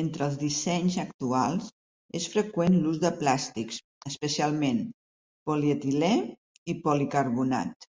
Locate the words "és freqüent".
2.20-2.78